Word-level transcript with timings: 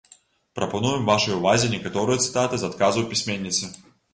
Прапануем 0.59 1.03
вашай 1.09 1.35
увазе 1.35 1.69
некаторыя 1.75 2.23
цытаты 2.25 2.55
з 2.63 2.71
адказаў 2.71 3.07
пісьменніцы. 3.13 3.63